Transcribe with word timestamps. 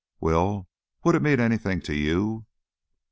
Will 0.19 0.67
would 1.03 1.13
it 1.13 1.21
mean 1.21 1.39
anything 1.39 1.79
to 1.81 1.93
you?" 1.93 2.47